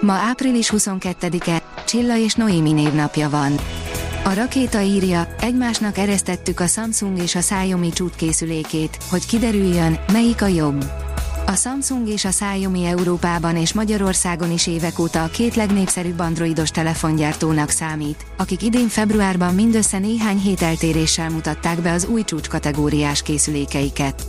[0.00, 3.52] Ma április 22-e, Csilla és Noémi névnapja van.
[4.24, 10.46] A rakéta írja, egymásnak eresztettük a Samsung és a Xiaomi csútkészülékét, hogy kiderüljön, melyik a
[10.46, 10.84] jobb.
[11.46, 16.70] A Samsung és a Xiaomi Európában és Magyarországon is évek óta a két legnépszerűbb androidos
[16.70, 24.26] telefongyártónak számít, akik idén februárban mindössze néhány hét eltéréssel mutatták be az új csúcskategóriás készülékeiket.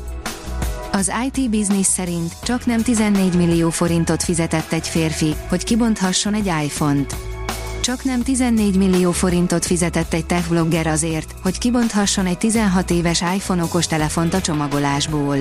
[0.91, 6.51] Az IT Business szerint csak nem 14 millió forintot fizetett egy férfi, hogy kibonthasson egy
[6.63, 7.15] iPhone-t.
[7.81, 13.63] Csak nem 14 millió forintot fizetett egy techblogger azért, hogy kibonthasson egy 16 éves iPhone
[13.63, 15.37] okostelefont a csomagolásból.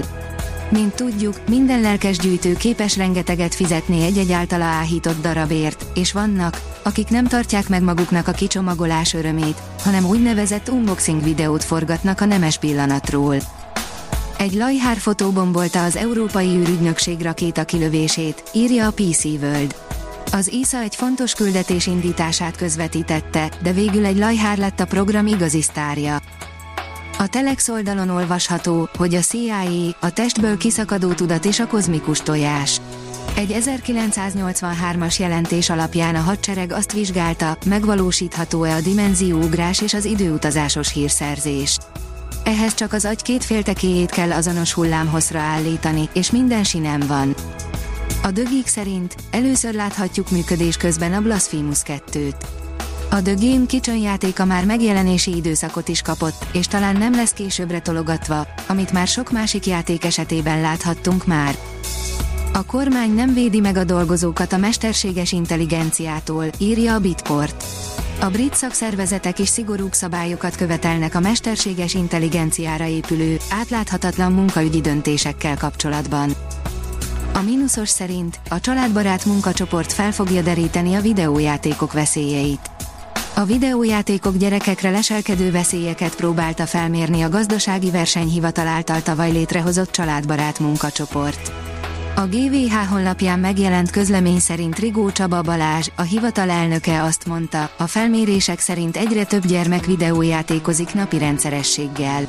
[0.70, 7.08] Mint tudjuk, minden lelkes gyűjtő képes rengeteget fizetni egy-egy általa áhított darabért, és vannak, akik
[7.08, 13.36] nem tartják meg maguknak a kicsomagolás örömét, hanem úgynevezett unboxing videót forgatnak a nemes pillanatról.
[14.38, 19.76] Egy Lajhár fotóbombolta az Európai űrügynökség rakéta kilövését, írja a PC World.
[20.32, 25.62] Az ISA egy fontos küldetés indítását közvetítette, de végül egy Lajhár lett a program igazi
[25.62, 26.20] sztárja.
[27.18, 32.80] A Telex oldalon olvasható, hogy a CIA, a testből kiszakadó tudat és a kozmikus tojás.
[33.36, 41.78] Egy 1983-as jelentés alapján a hadsereg azt vizsgálta, megvalósítható-e a dimenzióugrás és az időutazásos hírszerzés.
[42.46, 47.34] Ehhez csak az agy két féltekéjét kell azonos hullámhosszra állítani, és minden sinem van.
[48.22, 52.34] A dögik szerint először láthatjuk működés közben a Blasphemous 2-t.
[53.10, 57.80] A The Game Kitchen játéka már megjelenési időszakot is kapott, és talán nem lesz későbbre
[57.80, 61.56] tologatva, amit már sok másik játék esetében láthattunk már.
[62.52, 67.64] A kormány nem védi meg a dolgozókat a mesterséges intelligenciától, írja a Bitport.
[68.20, 76.30] A brit szakszervezetek is szigorúbb szabályokat követelnek a mesterséges intelligenciára épülő, átláthatatlan munkaügyi döntésekkel kapcsolatban.
[77.32, 82.70] A mínuszos szerint a családbarát munkacsoport fel fogja deríteni a videójátékok veszélyeit.
[83.34, 91.52] A videójátékok gyerekekre leselkedő veszélyeket próbálta felmérni a gazdasági versenyhivatal által tavaly létrehozott családbarát munkacsoport.
[92.18, 97.86] A GVH honlapján megjelent közlemény szerint Rigó Csaba Balázs, a hivatal elnöke azt mondta, a
[97.86, 102.26] felmérések szerint egyre több gyermek videójátékozik napi rendszerességgel.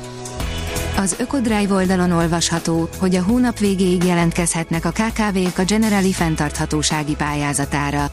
[0.96, 8.10] Az Ökodrive oldalon olvasható, hogy a hónap végéig jelentkezhetnek a KKV-k a Generali fenntarthatósági pályázatára.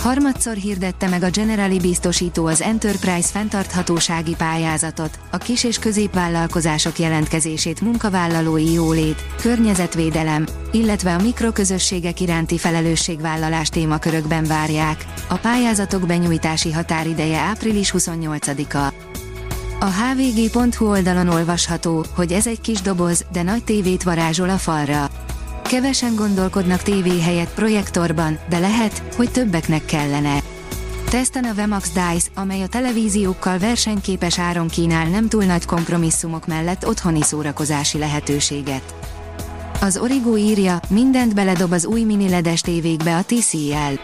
[0.00, 7.80] Harmadszor hirdette meg a Generali biztosító az Enterprise fenntarthatósági pályázatot, a kis- és középvállalkozások jelentkezését
[7.80, 15.04] munkavállalói jólét, környezetvédelem, illetve a mikroközösségek iránti felelősségvállalás témakörökben várják.
[15.28, 18.92] A pályázatok benyújtási határideje április 28-a.
[19.80, 25.10] A hvg.hu oldalon olvasható, hogy ez egy kis doboz, de nagy tévét varázsol a falra.
[25.68, 30.38] Kevesen gondolkodnak tévé helyett projektorban, de lehet, hogy többeknek kellene.
[31.10, 36.86] Teszten a Vemax Dice, amely a televíziókkal versenyképes áron kínál nem túl nagy kompromisszumok mellett
[36.86, 38.94] otthoni szórakozási lehetőséget.
[39.80, 43.94] Az Origo írja, mindent beledob az új mini ledes tévékbe a TCL.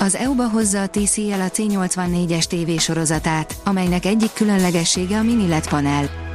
[0.00, 5.68] Az EU-ba hozza a TCL a C84-es TV sorozatát, amelynek egyik különlegessége a mini LED
[5.68, 6.29] panel.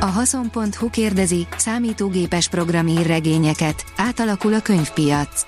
[0.00, 5.46] A haszon.hu kérdezi, számítógépes program ír regényeket, átalakul a könyvpiac.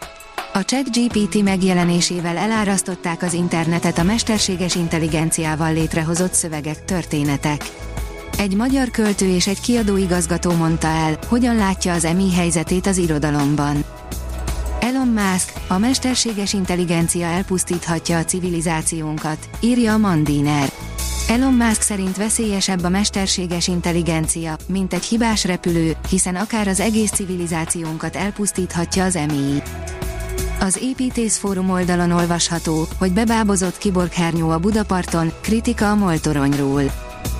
[0.52, 7.70] A ChatGPT megjelenésével elárasztották az internetet a mesterséges intelligenciával létrehozott szövegek, történetek.
[8.38, 13.84] Egy magyar költő és egy kiadóigazgató mondta el, hogyan látja az emi helyzetét az irodalomban.
[14.80, 20.77] Elon Musk, a mesterséges intelligencia elpusztíthatja a civilizációnkat, írja a Mandiner.
[21.28, 27.10] Elon Musk szerint veszélyesebb a mesterséges intelligencia, mint egy hibás repülő, hiszen akár az egész
[27.10, 29.62] civilizációnkat elpusztíthatja az EMI.
[30.60, 36.82] Az Építész Fórum oldalon olvasható, hogy bebábozott kiborghernyó a Budaparton, kritika a Moltoronyról.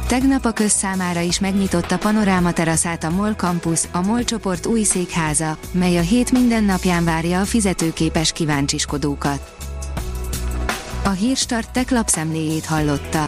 [0.06, 4.82] Tegnap a közszámára is megnyitott a panoráma teraszát a MOL Campus, a MOL csoport új
[4.82, 9.56] székháza, mely a hét minden napján várja a fizetőképes kíváncsiskodókat.
[11.04, 13.27] A hírstart tech lapszemléjét hallotta.